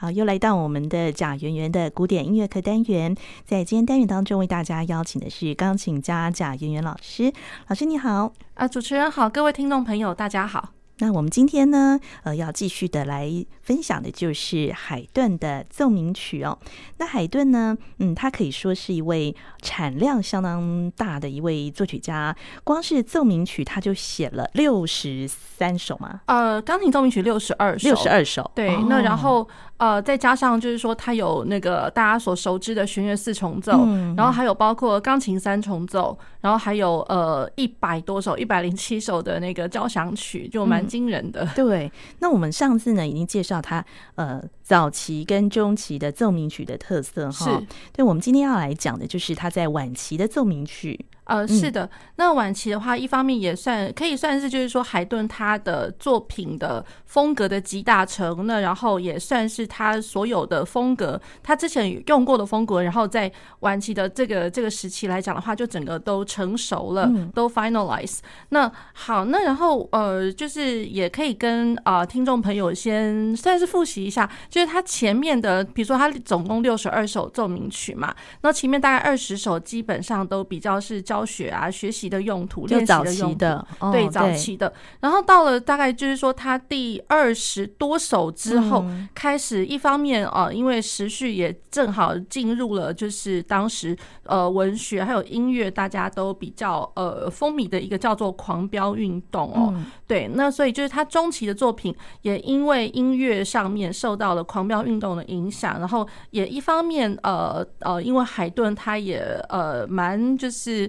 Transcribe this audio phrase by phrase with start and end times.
[0.00, 3.16] 好，又来到我们的贾圆圆的古典音乐课单元。
[3.44, 7.32] 在今天单元当中，为大家邀请的是钢琴家贾圆圆老师。
[7.66, 10.68] 老师你好，啊，主持人好，各位听众朋友大家好。
[11.00, 13.28] 那我们今天呢，呃，要继续的来
[13.62, 16.58] 分享的就是海顿的奏鸣曲哦。
[16.98, 26.20] 那海顿呢，嗯，他可以说是一位产量相当大的一位作曲家，光是奏鸣曲他就写了六十三首嘛。
[26.26, 28.48] 呃，钢琴奏鸣曲六十二首，六十二首。
[28.56, 29.48] 对，哦、那然后
[29.78, 40.84] 呃，再加上就是说，他有那个大家所熟知的弦乐四重奏，嗯、然后还有包括钢琴三重奏，然后还有呃一百多首，一百零七首的那个交响曲，就蛮。
[40.88, 41.92] 惊人的， 对。
[42.18, 47.44] 那我们上次呢，已经介绍他呃早期跟中期的奏鸣曲的特色哈。
[47.44, 48.02] 是，对。
[48.02, 51.04] 我们今天要来讲的就是他在晚期的奏鸣曲。
[51.28, 68.20] 呃，是的，那晚期的话，一方面也算可以算是，就是说海顿他的作品的风格的集大成，那然后也算是他所有的风格，他之前用过的风格，然后在晚期的这个这个时期来讲的话，就整个都成熟了，嗯、都 finalize。
[68.48, 84.72] 那好，那然后呃，就是也可以跟啊、呃、听众朋友先算是复习一下，就是他前面的，比如说他总共六十二首奏鸣曲嘛，那前面大概二十首基本上都比较是教学啊，学习的用途，练习的用途，对，早期的。
[85.00, 99.72] 然后到了大概就是说，他第二十多首之后，嗯、开始一方面啊、呃，因为时序也正好进入了，就是当时呃文学还有音乐大家都比较呃风靡的一个叫做狂飙运动哦。
[99.74, 110.88] 嗯、对，那所以就是他中期的作品也因为音乐上面受到了狂飙运动的影响，然后也一方面呃呃，因为海顿他也呃蛮就是。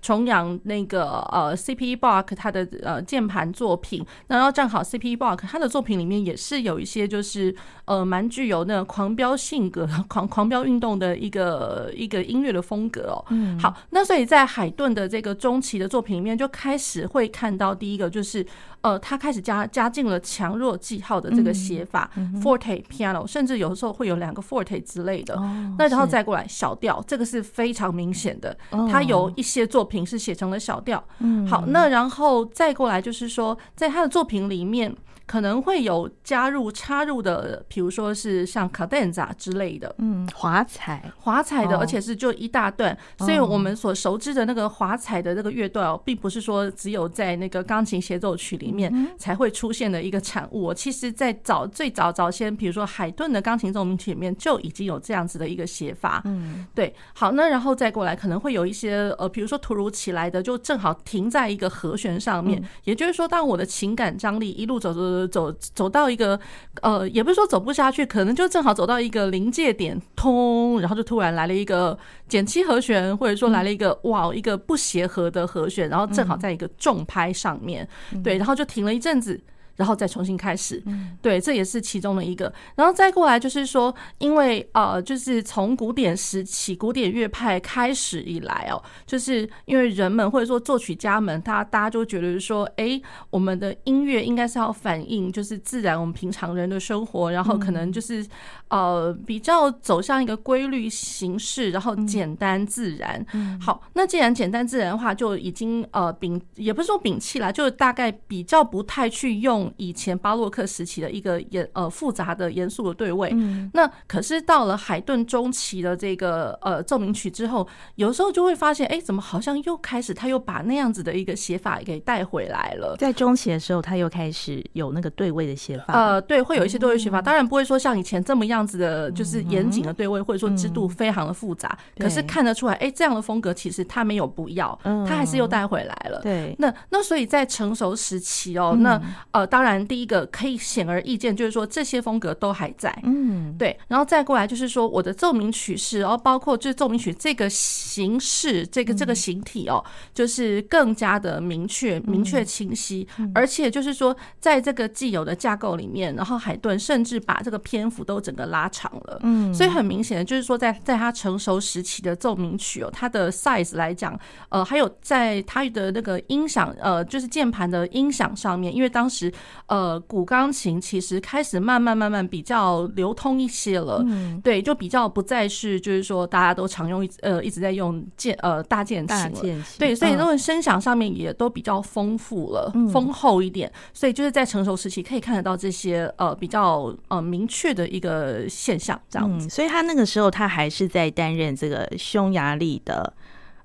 [0.00, 13.24] 重阳那个呃 CPE Bach 他的呃键盘作品，然后正好 CPE Bach 他的作品里面也是有一些就是呃蛮具有那个狂飙性格、 狂狂飙运动的一个一个音乐的风格哦。
[13.30, 18.46] 嗯，好，那所以在海顿的这个中期的作品里面，就开始会看到第一个就是。
[18.80, 25.34] 呃，他开始加加进了强弱记号的这个写法、嗯嗯、，forte piano，甚至有的时候会有两个 forte 之类的。
[25.34, 28.56] 哦、那然后再过来小调，这个是非常明显的。
[28.88, 31.02] 他有一些作品是写成了小调。
[31.18, 34.94] 嗯、好，那然后再过来就是说，在他的作品里面。
[35.28, 42.96] 可能会有加入插入的，比如说是像卡顿扎之类的，嗯，华彩华彩的，而且是就一大段。
[43.18, 50.72] 哦、所以我们所熟知的那个华彩的那个乐段哦，并不是说只有在那个钢琴协奏曲里面才会出现的一个产物。
[50.72, 56.22] 其实，在早最早早先，比如说海顿的钢琴奏鸣曲里面就已经有这样子的一个写法。
[56.24, 56.94] 嗯，对。
[57.12, 62.58] 好，那然后再过来，可能会有一些呃，比如说突如其来的，就正好停在一个和弦上面。
[62.62, 65.00] 嗯、也就是说，当我的情感张力一路走走。
[65.00, 66.38] 走走走到一个
[66.82, 71.98] 呃，也不是说走不下去，可能就正好走到一个临界点，通，然后就突然来了一个
[72.28, 77.88] 减七和弦，或者说来了一个哇，一个不协和的和弦，然后正好在一个重拍上面，
[78.22, 79.40] 对，然后就停了一阵子。
[79.78, 80.82] 然后再重新开始，
[81.22, 82.52] 对，这也是其中的一个。
[82.74, 93.00] 然后再过来就是说，因为呃，就是从古典时期、古典乐派开始以来哦，就是因为人们或者说作曲家们，他大家就觉得说，哎，
[93.30, 98.26] 我们的音乐应该是要反映就是自然我们平常人的生活，然后可能就是
[98.70, 103.24] 呃比较走向一个规律形式，然后简单自然。
[103.60, 109.67] 好，那既然简单自然的话，就已经呃摒也不是说摒弃了，就大概比较不太去用。
[109.76, 122.96] 以前巴洛克时期的一个严呃复杂的严肃的对位，嗯、那可是到了海顿中期的这个呃奏鸣曲之后，有时候就会发现，哎、欸，怎么好像又开始他又把那样子的一个写法给带回来了。
[122.98, 125.92] 在中期的时候，他又开始有那个对位的写法。
[125.92, 131.78] 呃，对，会有一些对位写法，嗯、当然不会说像以前这么样子的，就是严谨的对位，或者说制度非常的复杂。
[131.96, 136.20] 嗯、可是看得出来，哎、欸，这样的风格其实他没有不要，他还是又带回来了。
[136.22, 138.98] 对，那那所以在成熟时期哦，那
[139.32, 139.57] 呃当。
[139.58, 143.76] 当然，第一个可以显而易见，就是说这些风格都还在，嗯，对。
[143.88, 149.84] 然后再过来就是说，我的奏鸣曲式，然后包括就是奏鸣曲这个形式，这个这个形体哦，
[150.14, 153.04] 就是更加的明确、明确、清晰。
[153.34, 159.52] 而且就是说，在这个既有的架构里面，然后海顿甚至把这个篇幅都整个拉长了，嗯。
[159.52, 164.16] 所以很明显的就是说，在在他成熟时期的奏鸣曲哦，它的 size 来讲，
[164.50, 169.32] 呃，还有在他的那个音响，呃，就是键盘的音响上面，因为当时。
[169.66, 174.02] 呃，古钢琴其实开始慢慢慢慢比较流通一些了。
[174.06, 179.30] 嗯，对，就比较不再是就是说大家都常用一呃一直在用键呃大键琴了。
[179.30, 183.70] 琴对，所以那种声响上面也都比较丰富了，嗯、丰厚一点。
[183.92, 189.46] 所以就是在成熟时期可以看得到这些呃比较呃明确的一个现象这样子。
[189.46, 193.12] 嗯、所以他那个时候他还是在担任这个匈牙利的。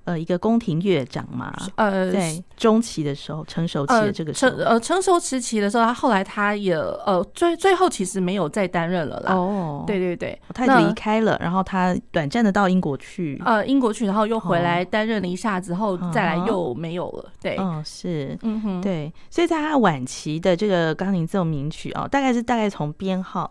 [0.04, 9.32] 呃，一个宫廷乐长嘛，呃，在，中期的时候，成熟期的这个时候，呃，成呃成熟时期的时候，他后来他也呃最最后其实没有再担任了啦。
[9.34, 17.32] 哦，对对对，他离开了，然后他短暂的到英国去，呃，英国去，然后又回来担任了一下之后，再来又没有了。
[17.40, 23.50] 对，嗯，是，嗯哼，对，所以在他晚期的这个钢琴奏鸣曲啊，大概是大概从编号。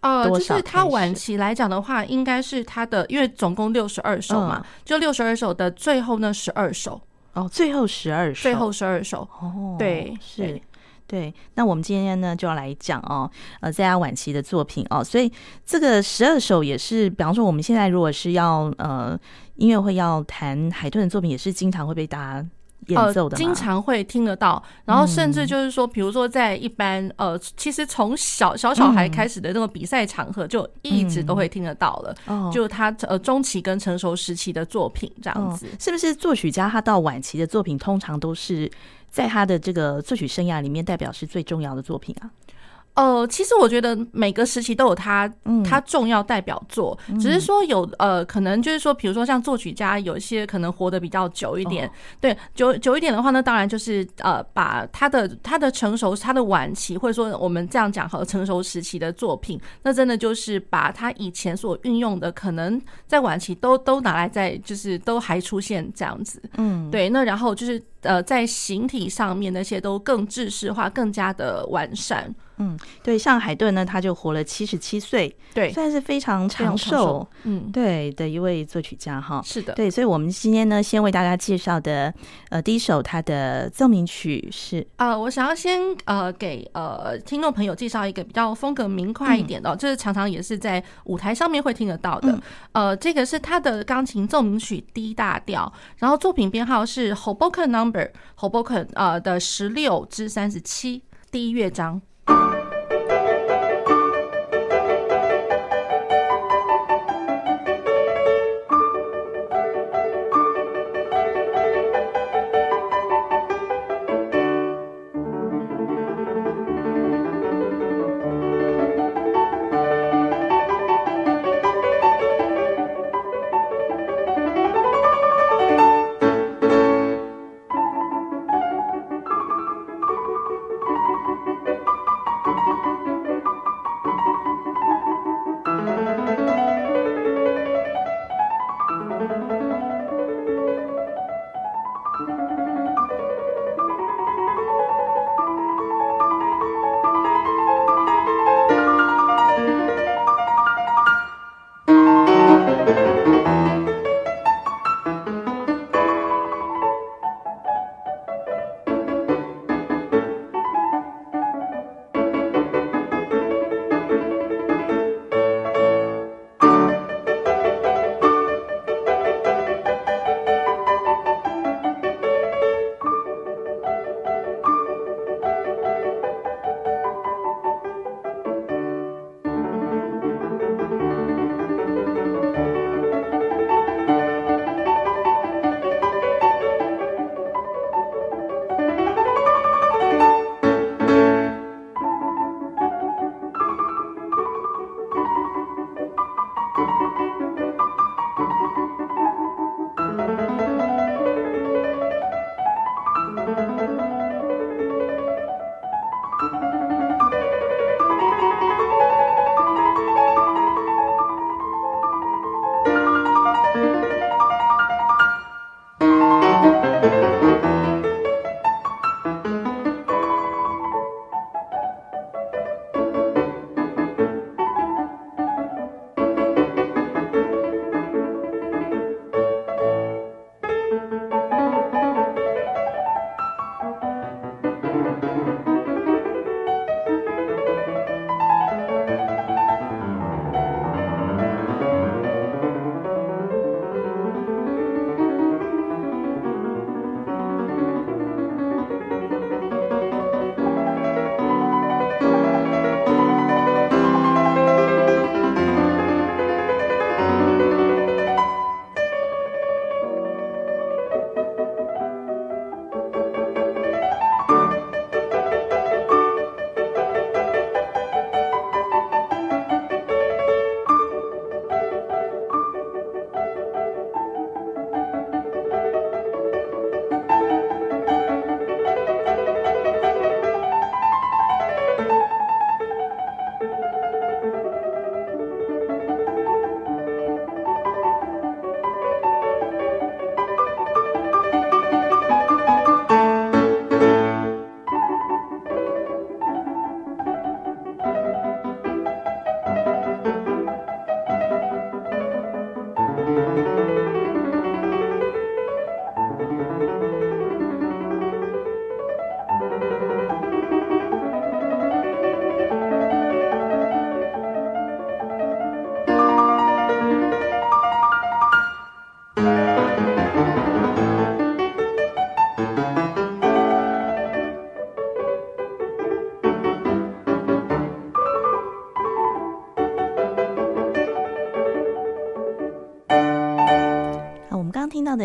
[0.00, 7.00] 呃，就是他晚期来讲的话，应该是他的，因为总共六十二首嘛，嗯、就六十二首的最后那十二首
[7.32, 10.60] 哦，最后十二首，最后十二首哦，对，是
[11.06, 13.30] 对，那我们今天呢就要来讲哦，
[13.60, 15.32] 呃，在他晚期的作品哦，所以
[15.64, 19.18] 这个十二首也是，比方说我们现在如果是要呃
[19.56, 22.46] 音乐会要谈海顿的作品，也是经常会被大家。
[22.94, 32.14] 呃，经常会听得到，然后甚至就是说，比如说在一般呃，其实从小小小孩开始的那个比赛场合，就一直都会听得到了。
[32.26, 38.70] 哦，就他呃中期跟成熟时期的作品这样子，是不是作曲家他到晚期的作品，通常都是
[39.10, 42.30] 在他的这个作曲生涯里面代表是最重要的作品啊？
[42.98, 45.32] 呃，其实我觉得每个时期都有他，
[45.64, 51.90] 他重要代表作，嗯、只是说有呃，可能就是说，比如说像作曲家，有一些可能活得比较久一点，哦、
[52.20, 72.34] 对，久久一点的话呢，当然就是呃，把他的他的成熟，他的晚期，或者说我们这样讲和，成熟时期的作品，那真的就是把他以前所运用的，可能在晚期都都拿来在，就是都还出现这样子，嗯，对，那然后就是呃，在形体上面那些都更制式化，更加的完善。
[72.58, 79.40] 嗯，对，像海顿呢，他就活了七十七岁，对，算是非常长寿，嗯，对的一位作曲家哈。
[79.44, 82.12] 是的，对，所以我们今天呢，先为大家介绍的，
[82.50, 102.00] 呃，第一首他的奏鸣曲是，呃，我想要先呃给呃听众朋友介绍一个比较风格明快一点的，这、嗯、是常常也是在舞台上面会听得到的，嗯、呃，这个是他的钢琴奏鸣曲 D 大调，然后作品编号是 Hoboken Number Hoboken 呃的十六至三十七第一乐章。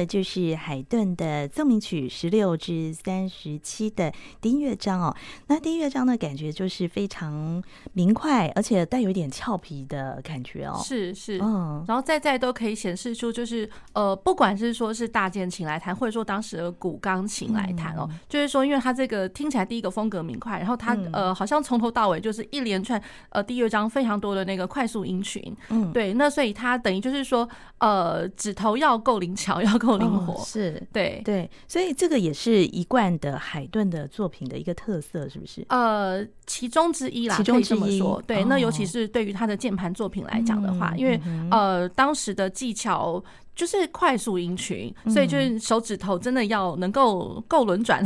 [0.03, 5.15] 的就是海顿的奏鸣曲十六至三十七的第一乐章哦。
[5.48, 10.79] 那第一乐章的感觉就是非常明快，而且带有一点俏皮的感觉哦。
[10.83, 27.48] 是是，嗯，然后再再都可以显示出，就是呃，不管是说是大键琴来弹，或者说当时的古钢琴来弹哦，嗯、就是说，因为它这个听起来第一个风格明快，然后它、嗯、呃，好像从头到尾就是一连串呃第一乐章非常多的那个快速音群，嗯，对，那所以它等于就是说
[27.79, 35.65] 呃，指头要够灵巧， 要够灵活，哦、是对对，所以这个也是一贯的海顿的作品的一个特色，是不是？
[35.69, 38.00] 呃，其中之一啦，其中之一。
[38.27, 43.23] 对，哦、那尤其是对于他的键盘作品来讲的话，嗯、因为、嗯、呃，当时的技巧。
[43.55, 48.03] 就是快速音群，所以就是手指头真的要能够够轮转。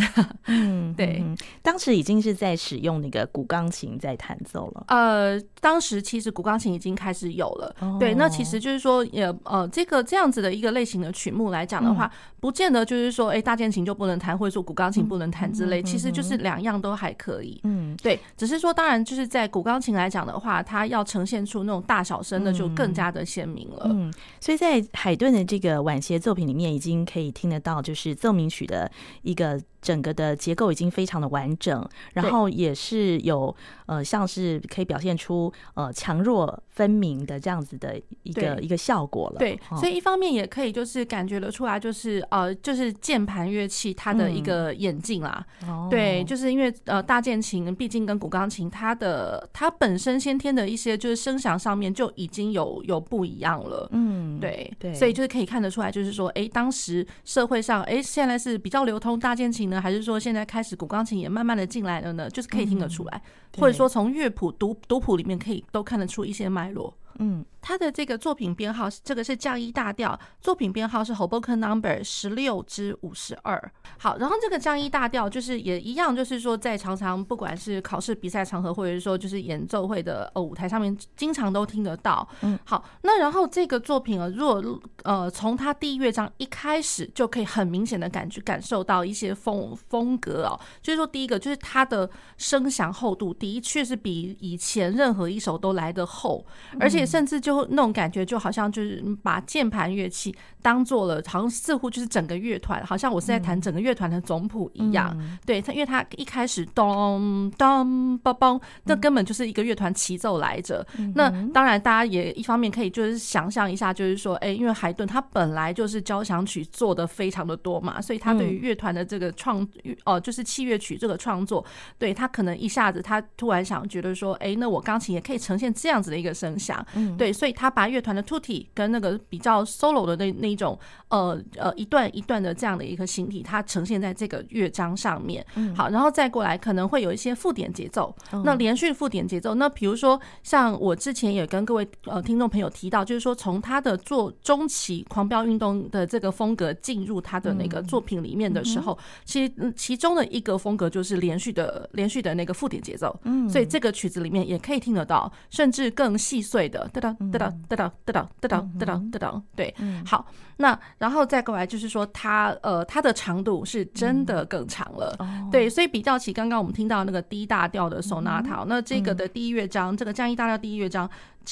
[0.47, 4.83] 嗯， 对嗯，当时已经是在使用那个古钢琴在弹奏了。
[4.89, 7.73] 呃，当时其实古钢琴已经开始有了。
[7.79, 12.11] 哦、对，那其实就是说，也呃，这个这样子的一个类型的曲目来讲的话，嗯、
[12.41, 15.81] 不见得就是说，哎、欸，大键琴就不能弹，或者说古钢琴不能弹之类。
[15.81, 17.57] 嗯、其实就是两样都还可以。
[17.63, 23.83] 嗯，对，只是说，当然就是在古钢琴来讲的话，它要呈现出那种大小声的，就更加的鲜明了。
[23.85, 24.11] 嗯，
[24.41, 25.36] 所以在海顿。
[25.37, 28.91] 在这个晚协作品里面已经可以听得到，就是奏鸣曲的
[29.21, 29.61] 一个。
[29.81, 33.55] 整个的结构已经非常的完整，然后也是有
[33.85, 39.39] 呃，像是可以表现出呃强弱分明的这样子的一个一个效果了。
[39.39, 45.45] 对，所以一方面也可以就是感觉得出来，就是呃，就是键盘乐器它的一个演进啦。
[45.67, 53.87] 嗯、对，就是因为呃大键琴毕竟跟古钢琴它的它本身先天的一些就是声响上面就已经有有不一样了。
[53.91, 59.66] 嗯，对对，所以就是可以看得出来，就是说，哎，当时社会上哎现在是比较流通大键琴。
[59.69, 62.29] 呢，还是说现在开始古钢琴也慢慢的进来了呢？
[62.29, 63.21] 就是可以听得出来，
[63.55, 66.93] 嗯、或者说从乐谱读读谱里面可以都看得出一些脉络。
[67.19, 67.45] 嗯。
[67.59, 73.61] 他的这个作品编号，这个是降一大调，作品编号是 Hoboken Number 十六之五十二。
[73.97, 82.25] 好，然后这个降一大调就是也一样，就是说在常常不管是考试比赛场合，或者是说就是演奏会的呃舞台上面，经常都听得到。
[82.39, 96.45] 嗯，好，那然后这个作品啊，如果呃从他第一乐章一开始就可以很明显的感觉感受到一些风风格哦，就是说第一个就是它的声响厚度的确是比以前任何一首都来得厚，
[96.79, 105.15] 而且甚至就那种感觉就好像就是把键盘乐器当做了，好像似乎就是整个乐团，好像我是在弹整个乐团的总谱一样。
[105.19, 110.85] 嗯、对他，因为他一开始咚咚梆梆，那根本就是一个乐团齐奏来着。
[110.97, 119.61] 嗯、那当然，大家也一方面可以就是想象一下，就是说，哎，因为海顿他本来就是交响曲做的非常的多嘛，所以他对于乐团的这个创，
[120.03, 121.63] 哦、呃，就是器乐曲这个创作，
[121.97, 126.85] 对他可能一下子他突然想觉得说，哎，那我钢琴也可以呈现这样子的一个声响。
[126.97, 127.53] 嗯、对，所以。
[127.57, 130.77] 他把乐团的 tutti 跟那个比较 solo 的那那一种
[131.07, 135.43] 呃呃一段一段的这样的一个形体，它呈现在这个乐章上面。
[135.75, 139.55] 好，然后再过来可能会有一些附点节奏，那连续附点节奏。
[139.55, 153.19] 那比如说像我之前也跟各位呃听众朋友提到，就是说从他的做中期狂飙运动的这个风格进入他的那个作品里面的时候，其实其中的一个风格就是连续的连续的那个附点节奏。
[153.23, 157.53] 嗯，所以这个曲子里面也可以听得到，甚至更细碎的哒哒哒哒。
[157.67, 159.73] 哒哒哒哒哒哒哒哒哒，对，
[160.05, 160.25] 好，
[160.57, 165.17] 那然后再过来就是说，它呃，它的长度是真的更长了，
[165.51, 171.09] 对，所以比较起刚刚我们听到那个 D 大调的 Sonata，那这个的第一乐章，这个降 E 大调第一乐章。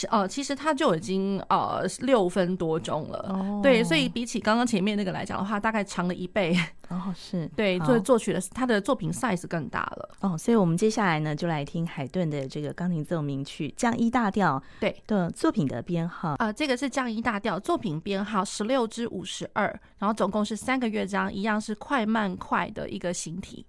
[0.10, 6.58] 呃，其实它就已经呃六分多钟了，哦、对，所以比起刚刚前面那个来讲的话，大概长了一倍。
[6.90, 10.10] 哦，是对，作作曲的他的作品 size 更大了。
[10.20, 16.32] 哦，所以我们接下来呢，就来听海顿的这个钢琴奏鸣曲降一大调对的作品的编号。
[16.34, 23.66] 啊、呃，这个是降一大调作品编号十六至五十二，然后总共是三个乐章，一样是快慢快的一个形体。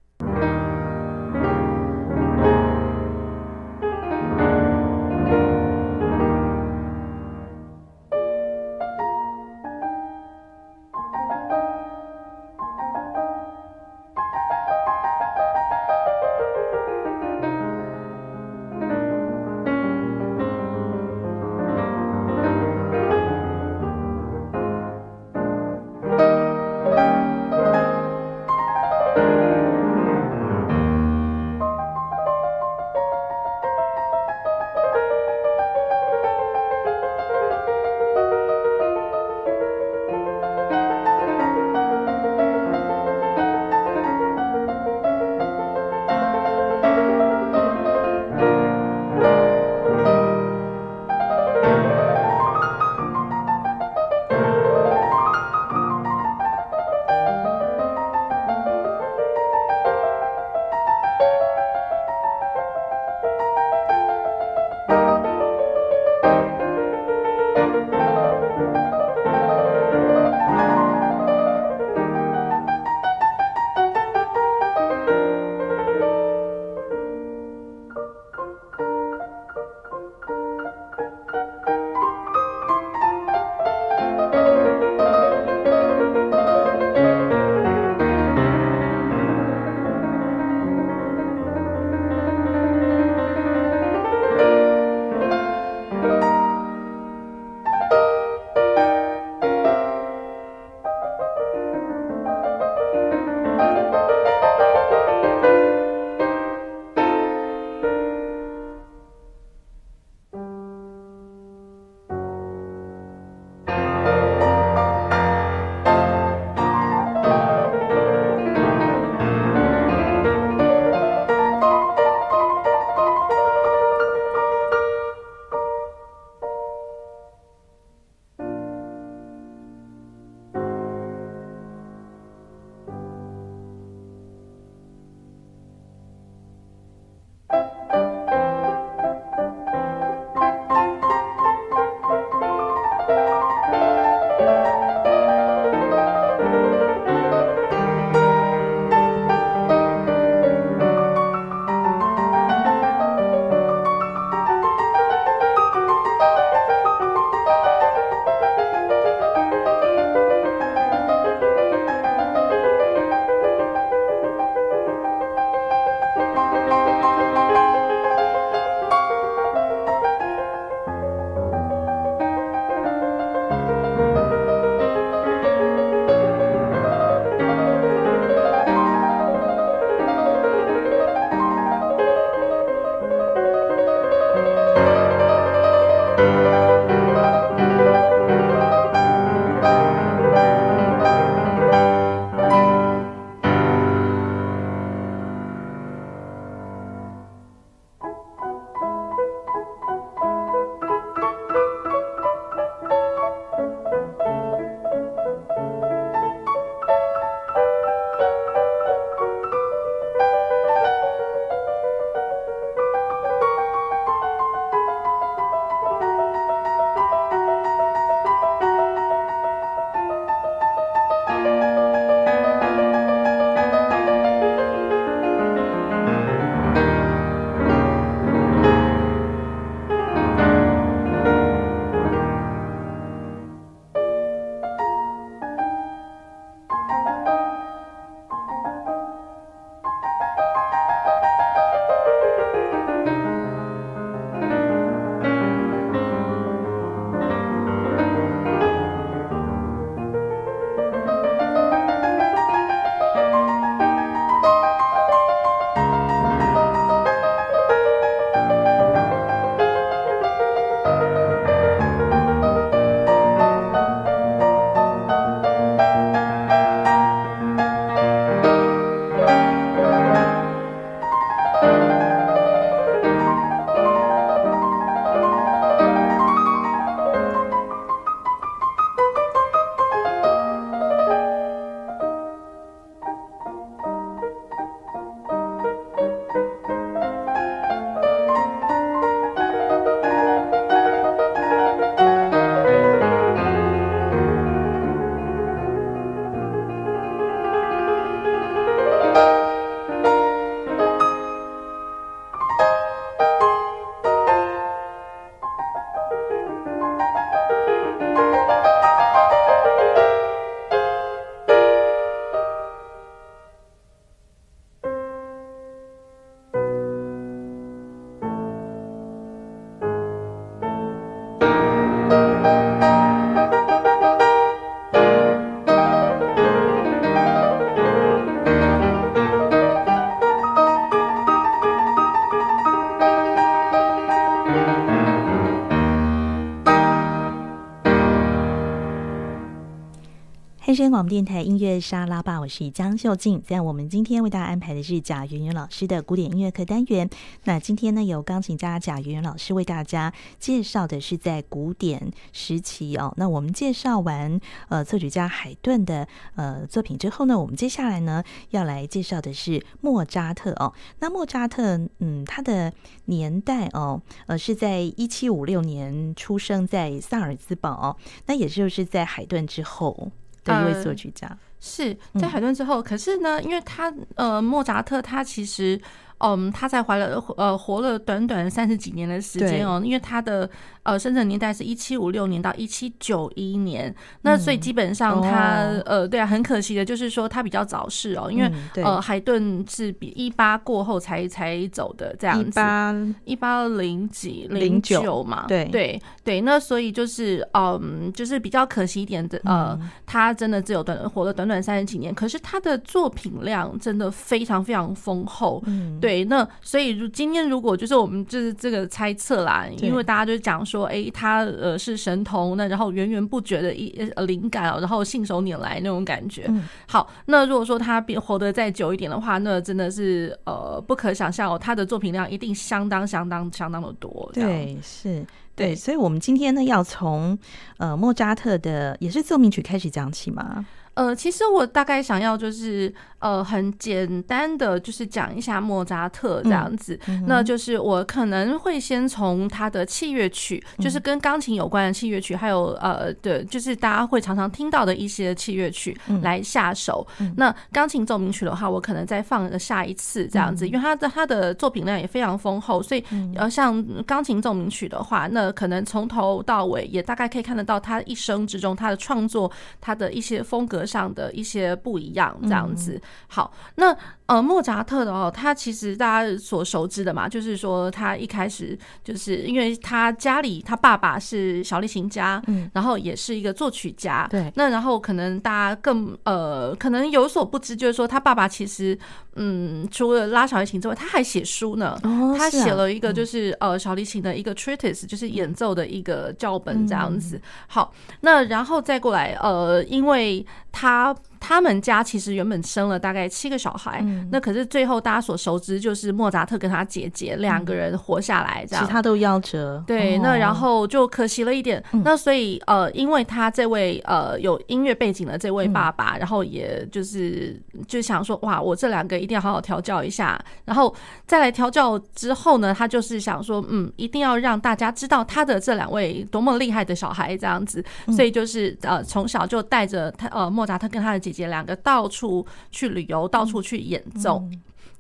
[340.87, 343.43] 汉声广电台音乐沙拉吧，我是江秀静。
[343.43, 347.11] 在我们今天为大家安排的是贾圆圆老师的古典音乐课单元。
[347.43, 353.13] 那今天呢，由钢琴家贾圆圆老师为大家介绍的是在古典时期哦。
[353.17, 360.73] 那我们介绍完呃作曲家海顿的呃作品之后呢，我们接下来呢要来介绍的是莫扎特哦。
[361.01, 362.73] 那莫扎特嗯，他的
[363.07, 367.97] 年代哦，呃是在一七五六年出生在萨尔兹堡哦，
[368.27, 370.13] 那也就是在海顿之后。
[370.47, 375.81] 的一位作曲家，呃、是在海顿之后，嗯、可是呢，因为他呃，莫扎特他其实。
[376.19, 380.49] 嗯，他才怀了呃活了短短三十几年的时间哦，因为他的
[380.83, 392.95] 呃生辰年代是一七五六年到一七九一年，那所以基本上他呃对啊，很可惜的就是说他比较早逝哦，因为呃海顿是比一八过后才才走的这样子，一八
[393.27, 395.67] 一八零几零九嘛，对。
[395.67, 406.01] 对对，那所以就是嗯就是比较可惜一点的呃，他真的只有短活了短短三十几年，可是他的作品量真的非常非常丰厚，嗯。
[406.07, 416.49] 对，那所以如今天如果就是我们就是这个猜测啦，因为大家就讲说，哎，他呃是神童，那然后源源不绝的一呃灵感然后信手拈来那种感觉。
[416.87, 424.31] 好，那如果说他变活得再久一点的话，那真的是呃不可想象哦，他的作品量一定相当相当相当的多。
[424.33, 427.37] 对，是，对，所以我们今天呢要从
[427.79, 430.65] 呃莫扎特的也是奏鸣曲开始讲起嘛。
[430.97, 432.93] 呃，其实我大概想要就是。
[433.19, 447.05] 呃，很简单的就是讲一下莫扎特这样子，嗯嗯、那就是我可能会先从他的器乐曲，嗯、就是跟钢琴有关的器乐曲，还有呃的，就是大家会常常听到的一些器乐曲来下手。
[447.19, 453.03] 嗯、那钢琴奏鸣曲的话，我可能再放个下一次这样子，嗯、因为他的他的作品量也非常丰厚，所以
[453.35, 463.01] 呃，像钢琴奏鸣曲的话，那可能从头到尾也大概可以看得到他一生之中他的创作，他的一些风格上的一些不一样这样子。
[463.27, 478.99] 好，那呃，莫扎特的哦，他其实大家所熟知的嘛，就是说他一开始就是因为他家里他爸爸是小提琴家，嗯，然后也是一个作曲家，对，那然后可能大家更呃，可能有所不知，就是说他爸爸其实
[479.37, 487.41] 嗯，除了拉小提琴之外，他还写书呢，哦，他写了一个就是呃小提琴的一个 treatise，就是演奏的一个教本这样子。
[487.69, 491.15] 好，那然后再过来呃，因为他。
[491.41, 499.83] 他们家其实原本生了大概七个小孩，嗯、那可是最后大家所熟知就是莫扎特跟他姐姐两个人活下来，这样、嗯、其他都夭折。
[499.87, 501.83] 对，哦、那然后就可惜了一点。
[501.93, 510.95] 嗯、那所以呃，因为他这位呃有音乐背景的这位爸爸，嗯、然后也就是就想说哇，我这两个一定要好好调教一下，然后
[511.27, 524.41] 再来调教之后呢，他就是想说嗯，一定要让大家知道他的这两位多么厉害的小孩这样子，所以就是呃从小就带着他呃莫扎特跟他的姐姐两个到处去旅游，到处去演奏。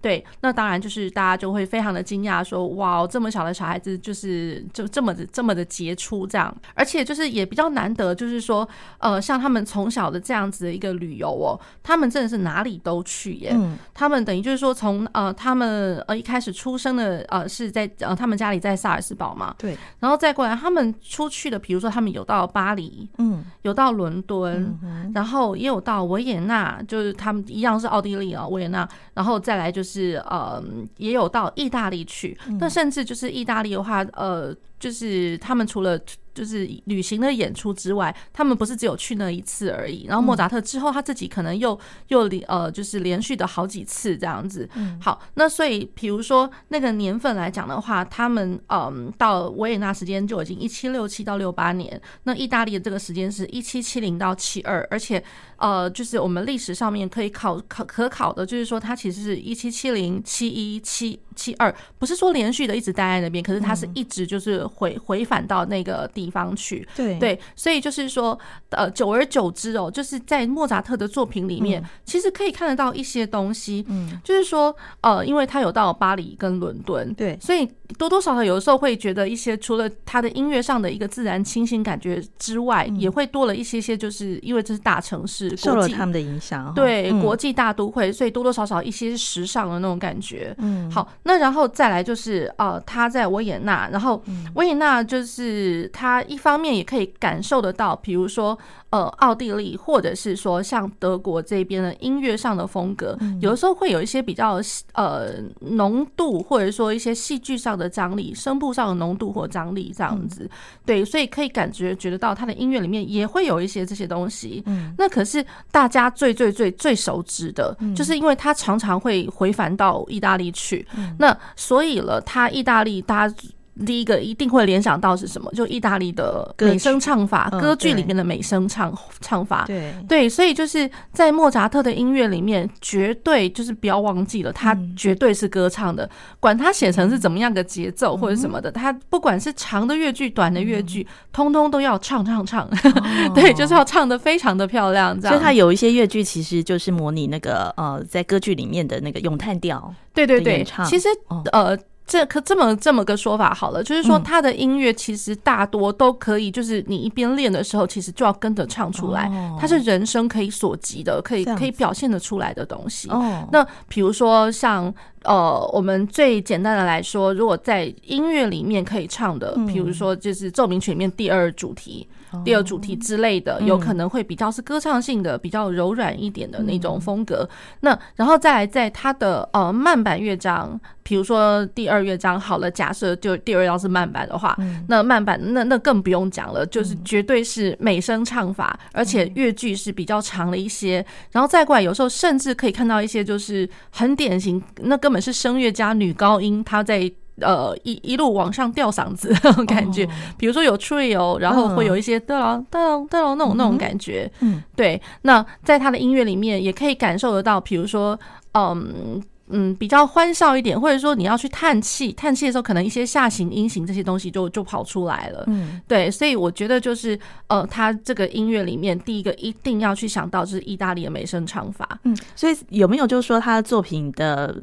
[0.01, 13.51] 对，那当然就是大家就会非常的惊讶，说哇，这么小的小孩子就是就这么的这么的杰出这样，而且就是也比较难得，就是说呃，像他们从小的这样子的一个旅游哦，他们真的是哪里都去耶。
[13.53, 29.97] 嗯，他们等于就是说从呃他们呃一开始出生的呃是在呃他们家里在萨尔斯堡嘛，对，然后再过来他们出去的，比如说他们有到巴黎，嗯，有到伦敦，嗯、然后也有到维也纳，就是他们一样是奥地利啊维也纳，然后再来就是。
[29.97, 30.63] 是呃，
[30.99, 35.99] 也有到意大利去，那甚至就是意大利的话，呃，就是他们除了。
[36.37, 40.05] 就是旅行的演出之外，他们不是只有去那一次而已。
[40.07, 44.69] 然后莫扎特之后他自己可能又又连呃，就是连续的好几次这样子。
[45.01, 55.23] 好，那所以比如说那个年份来讲的话，他们嗯到维也纳时间就已经一七六七到六八年，那意大利的这个时间是一七七零到七二，而且
[55.57, 66.27] 呃，就是我们历史上面可以考考可考的，就是说他其实是一七七零七一七七二，不是说连续的一直待在那边，可是他是一直就是回回返到那个地。
[66.27, 67.17] 地方去，对。
[67.21, 68.37] 对，所以就是说，
[68.71, 77.65] 呃，久而久之哦，就是在莫扎特的作品里面，嗯、其实可以看得到一些东西，嗯，就是说，呃，因为他有到巴黎跟伦敦，对，所以
[77.97, 94.23] 多多少少有的时候会觉得一些除了他的音乐上的一个自然清新感觉之外，嗯、也会多了一些些，就是因为这是大城市，受了他们的影响，对，嗯、国际大都会，所以多多少少一些时尚的那种感觉，嗯，好，那然后再来就是呃，他在维也纳，然后
[94.55, 98.57] 维也纳就是他一方面也可以感受得到，比如说
[98.97, 104.59] 呃，奥地利或者是说像德国这边的音乐上的风格，有的时候会有一些比较
[104.95, 110.49] 呃浓度，或者说一些戏剧上的张力，声部上的浓度或张力这样子。
[110.87, 114.65] 对，所以可以感觉觉得到他的音乐里面也会有一些这些东西。
[114.97, 120.87] 那可是大家最最最最熟知的，就是因为他常常会回返到意大利去。
[121.19, 123.37] 那所以了，他意大利，大家
[123.85, 125.53] 第一个一定会联想到是什么？
[125.53, 129.65] 就意大利的美声唱法，歌剧里面的美声唱唱法。
[129.67, 136.09] 对对，所以就是在莫扎特的音乐里面，绝对就是不要忘记了，他绝对是歌唱的。
[136.41, 142.69] 管他写成是怎么样的节奏或者什么的，他不管是长的乐句、短的乐句，通通都要唱唱唱。
[143.35, 145.15] 对，就是要唱的非常的漂亮。
[145.21, 149.93] 这样，所以他有一些乐句其实就是模拟那个呃，在歌剧里面的那个咏叹调。
[150.15, 151.09] 对对对，其实
[151.53, 151.77] 呃。
[152.07, 159.29] 这可这么这么个说法好了，就是说他的音乐其实大多都可以，就是你一边练的时候，其实就要跟着唱出来。
[159.59, 163.09] 它是人生可以所及的，可以可以表现得出来的东西。
[163.51, 164.93] 那比如说像
[165.25, 172.07] 呃，我们最简单的来说，如果在音乐里面可以唱的，比如说就是奏鸣曲里面第二主题。
[172.45, 177.49] 第二主题之类的，有可能会比较是歌唱性的，比较柔软一点的那种风格。
[177.81, 184.57] 那然后再来，在它的呃慢板乐章，比如说第二乐章，好了，假设就第二要是慢板的话，
[184.89, 191.05] 那慢板那那更不用讲了，就是绝对是美声唱法，而且乐句是比较长了一些。
[191.33, 197.13] 然后再过来，有时候甚至可以看到一些就是很典型，那根本是声乐家女高音，她在。
[197.41, 204.31] 呃，一一路往上吊嗓子那种感觉，比如说有 trio，然后会有一些哒啷哒啷哒啷那种那种感觉。
[204.41, 205.01] 嗯，对。
[205.23, 208.19] 那在他的音乐里面，也可以感受得到，比如说，
[208.53, 215.45] 嗯嗯，比较欢笑一点，或者说你要去叹气，叹气的时候，可能一些下行、音型这些东西就就跑出来了。
[215.47, 216.11] 嗯，对。
[216.11, 217.19] 所以我觉得就是，
[217.49, 221.99] 呃，他这个音乐里面，第一个一定要去想到就是意大利的美声唱法。
[222.05, 224.57] 嗯，所以有没有就是说他的作品的？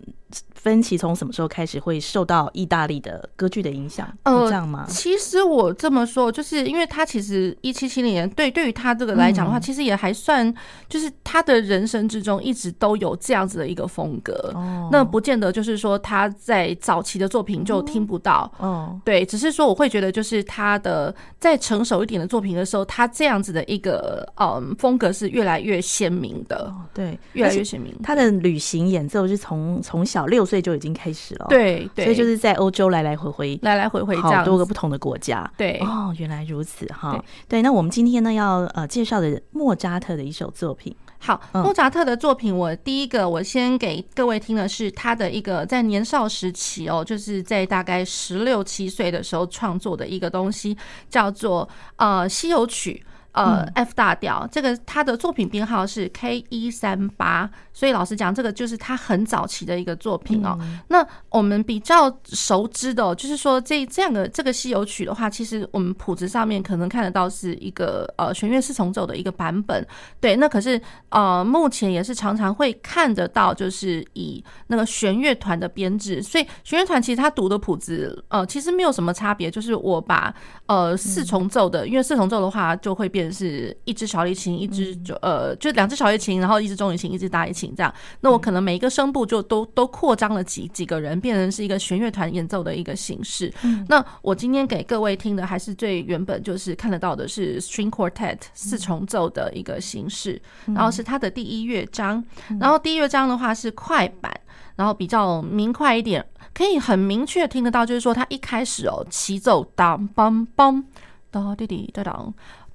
[0.56, 4.08] 分歧从什么时候开始会受到意大利的歌剧的影响？
[4.24, 4.86] 呃，这样吗？
[4.88, 10.54] 其实我这么说，就是因为他其实一七七零年，对对于他这个来讲的话，其实也还算，
[10.88, 14.52] 就是他的人生之中一直都有这样子的一个风格。
[14.56, 18.50] 哦，那不见得就是说他在早期的作品就听不到。
[18.58, 26.74] 哦，对，只是说我会觉得，就是他的在成熟一点的作品的时候，他这样子的一个嗯风格是越来越鲜明的。
[26.94, 27.94] 对，越来越鲜明。
[28.02, 30.54] 他的旅行演奏是从从小六岁。
[30.54, 50.78] 岁就已经开始了，对，对，所以就是在欧洲来来回回，来来回回，好多个不同的国家，对，哦，原来如此哈，对，对，那我们今天呢要呃介绍的莫扎特的一首作品，好，莫扎特的作品，我第一个我先给各位听的是他的一个在年少时期哦，就是在大概十六七岁的时候创作的一个东西，
[51.10, 53.04] 叫做呃西游曲。
[53.34, 60.56] 呃，F 大调，这个他的作品编号是 K 一三八，所以老实讲，这个就是他很早期的一个作品哦。
[60.90, 69.84] 那我们比较熟知的，就是说这这样的这个西游曲的话，其实我们谱子上面可能看得到是一个呃弦乐四重奏的一个版本。
[70.22, 80.32] 对，那可是呃目前也是常常会看得到，就是以那个弦乐团的编制，所以弦乐团其实他读的谱子呃其实没有什么差别，就是我把
[80.68, 83.23] 呃四重奏的，因为四重奏的话就会变。
[83.32, 87.94] 是一支小提琴，一支就呃，就两只小提琴，然后一支中提琴，一支大提琴这样。
[88.22, 93.54] 那我可能每一个声部就都都扩张了几几个人，变成是一个弦乐团演奏的一个形式。
[93.88, 102.24] 那我今天给各位听的还是最原本，就是看得到的是 string quartet 四重奏的一个形式，然后是它的第一乐章。
[102.60, 104.34] 然后第一乐章的话是快板，
[104.76, 110.84] 然后比较明快一点，可以很明确听得到，就是说它一开始哦，齐奏当梆梆
[111.32, 112.34] 哒滴滴哒当。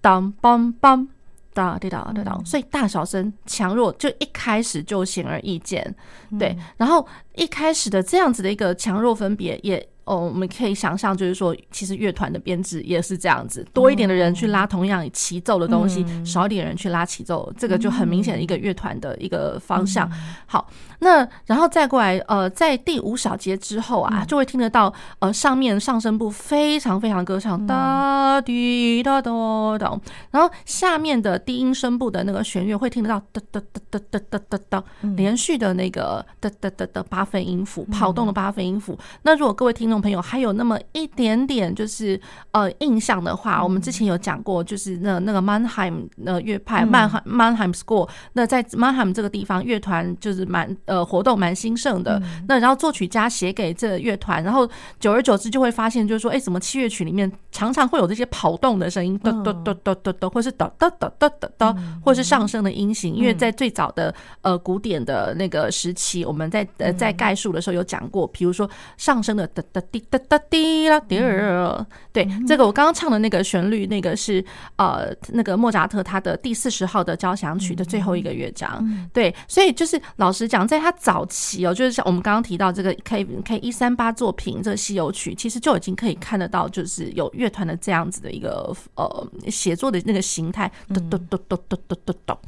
[0.09, 1.07] 当梆梆
[1.53, 5.94] 哒滴哒哒哒，所以大小声强弱就一开始就显而易见，
[6.38, 6.57] 对。
[6.79, 9.87] 然后一开始的这样子的一个强弱分别也。
[10.09, 20.11] 哦，我们可以想象，就是说，其实乐团的编制也是这样子，多一点的人去拉同样齐奏的东西，少一点人去拉齐奏，这个就很明显的一个乐团的一个方向。
[20.47, 20.66] 好，
[21.01, 29.31] 那然后再过来，呃，在第五小节之后啊，就会听得到，呃，上面上声部非常非常歌唱，哒滴哒哒
[29.79, 34.85] 哒，然后下面的低音声部的那个旋乐会听得到，哒哒哒哒哒哒哒哒，
[35.16, 38.99] 连续的那个哒哒哒的八分音符，跑动的八分音符。
[39.21, 39.98] 那如果各位听众。
[39.99, 42.21] 众朋友还有那么一点点就是
[42.53, 52.23] 呃印象的话，我们之前有讲过，就是那那个 Mannheim 的乐派曼海 Mannheim School，那在 Mannheim 这个地方乐团就是蛮呃活动蛮兴盛的。
[52.47, 54.69] 那然后作曲家写给这乐团，然后
[55.01, 74.44] 久而久之就会发现，就是说，哎，怎么器乐曲里面常常会有这些跑动的声音，哒哒哒哒哒哒，或是哒哒哒哒哒哒，或是上升的音型，因为在最早的呃古典的那个时期，我们在呃在概述的时候有讲过，比如说上升的哒哒滴哒哒滴啦滴儿，对，这个我刚刚唱的那个旋律，那个是
[74.77, 92.38] 呃那个莫扎特他的第四十号的交响曲的最后一个乐章，对，所以就是老实讲，在他早期哦，就是像我们刚刚提到这个 K K 一三八作品这个西游曲，其实就已经可以看得到，就是有乐团的这样子的一个呃写作的那个形态，哒哒哒哒哒哒哒哒。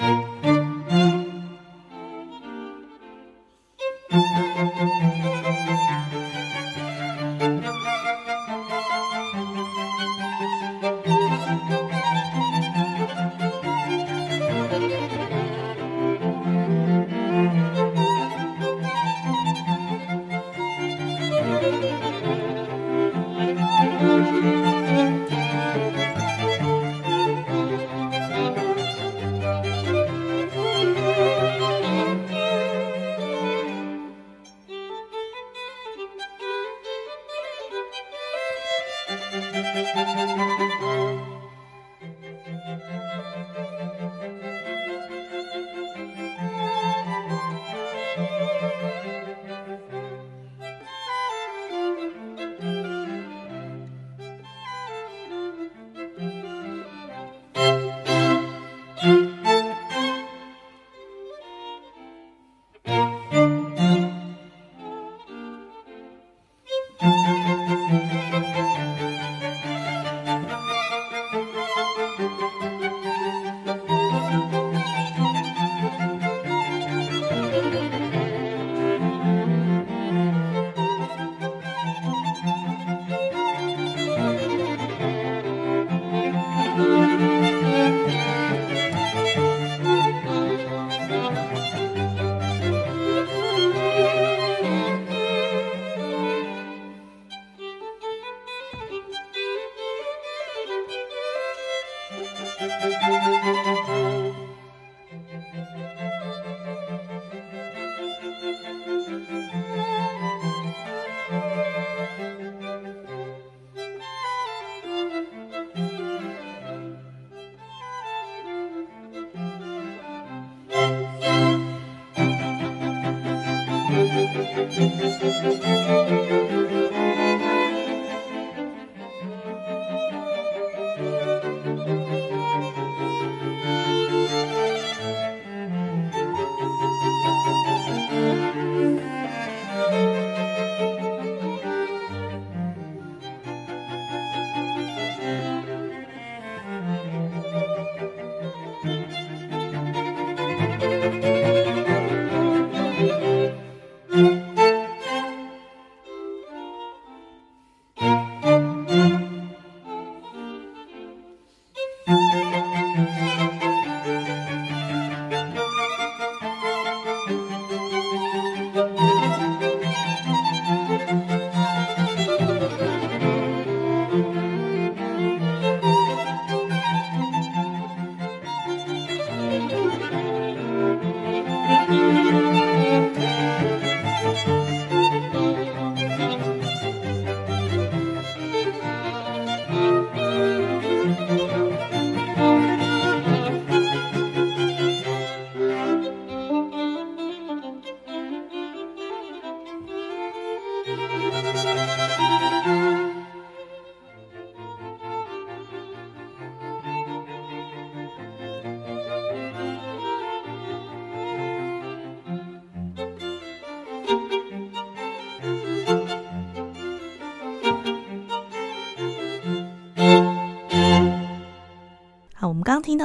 [0.00, 0.08] 刚
[0.40, 0.47] 听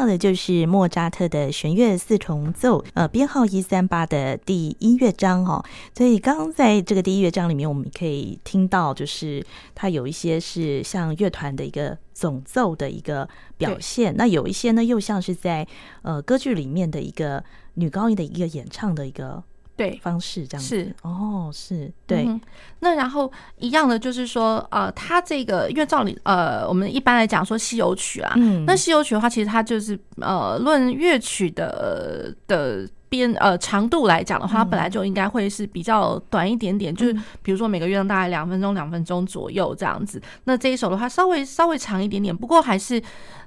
[0.06, 5.64] 的就是莫扎特的弦乐四重奏，呃，编号一三八的第一乐章哦。
[5.96, 13.28] 所以刚刚在这个第一乐章里面，我们可以听到，就是它有一些是像乐团的一个总奏的一个
[13.58, 15.68] 表现，那有一些呢，又像是在
[16.02, 17.44] 呃歌剧里面的一个
[17.76, 19.44] 女高音的一个演唱的一个
[19.76, 20.00] 对。
[20.02, 20.76] 方式这样子。
[20.76, 20.96] 是。
[21.02, 22.40] 哦，是对、嗯。
[22.80, 40.22] 那然后一样的就是说，呃，它这个因为照理呃，我们一般来讲说西游曲啊，嗯，那西游曲的话，其实它就是呃，论乐曲的的编呃长度来讲的话，它本来就应该会是比较短一点点，嗯、就是比如说每个乐章大概两分钟、两分钟左右这样子。
[40.44, 43.02] 那这一首的话，稍微稍微长一点点，不过还是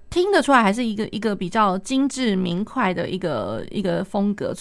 [0.08, 4.54] 听得出来，还是一个一个比较精致明快的一个一个风格。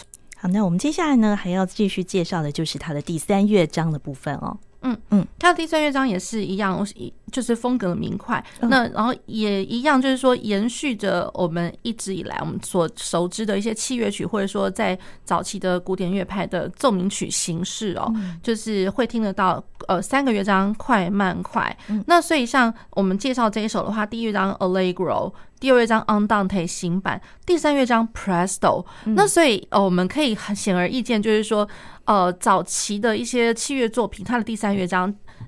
[0.52, 4.58] 那我们接下来呢，还要继续介绍的就是它的第三乐章的部分哦。
[4.82, 6.86] 嗯嗯，它的第三乐章也是一样，
[7.32, 8.44] 就是风格明快。
[8.62, 21.76] 那然后也一样，就是说延续着我们一直以来我们所熟知的一些器乐曲，或者说在早期的古典乐派的奏鸣曲形式哦，就是会听得到呃三个乐章快慢快。
[22.08, 25.32] 那所以像我们介绍这一首的话，第一乐章 Allegro。
[25.58, 28.86] 第二乐章 Andante 行版，第三乐章 Presto。
[29.06, 31.68] 那所以呃，我们可以很显而易见，就是说，
[32.04, 35.05] 呃，早期的一些器乐作品，它的第三乐章，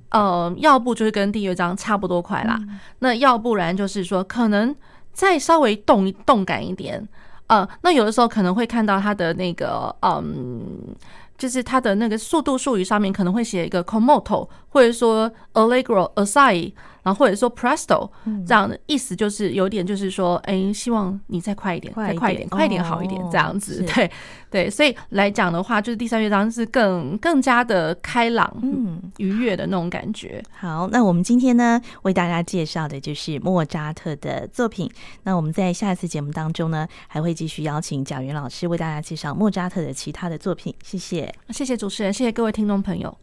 [0.10, 2.60] 呃，要不就是跟第一乐章差不多快啦，
[3.00, 4.76] 那要不然就是说，可能
[5.12, 7.08] 再稍微动动感一点，
[7.48, 10.96] 呃，那有的时候可能会看到它的那个，嗯，
[11.38, 14.48] 就是它的那个速度术语上面可能会写一个 con molto，
[14.78, 16.74] 或者说 Allegro assai。
[17.04, 18.10] 然后或者说 Presto
[18.46, 23.82] 这样的意思就是有点就是说，哎，希望你再快一点，再快一点，快一点好一点这样子。
[23.96, 24.12] 对
[24.52, 30.44] 对，所以来讲的话，就是第三乐章是更更加的开朗、嗯愉悦的那种感觉。
[30.52, 34.92] 好，那我们今天呢为大家介绍的就是莫扎特的作品。
[35.24, 40.76] 那我们在下一次节目当中呢，还会继续邀请贾云老师为大家介绍莫扎特的其他的作品。
[40.84, 43.18] 谢谢，谢谢主持人，谢谢各位听众朋友。